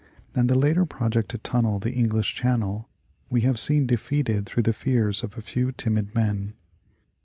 [0.33, 2.89] And the later project to tunnel the English Channel
[3.29, 6.55] we have seen defeated through the fears of a few timid men.